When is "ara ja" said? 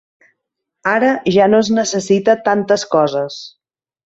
0.91-1.49